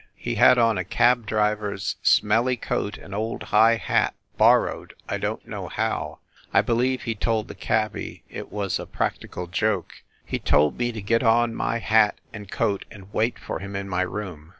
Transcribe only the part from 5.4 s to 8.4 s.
t know how I believe he told the cabby